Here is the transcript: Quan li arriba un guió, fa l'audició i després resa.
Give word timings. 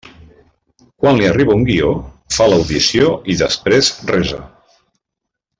Quan 1.03 1.19
li 1.19 1.27
arriba 1.31 1.57
un 1.59 1.67
guió, 1.67 1.91
fa 2.37 2.49
l'audició 2.53 3.13
i 3.35 3.39
després 3.45 3.95
resa. 4.13 4.45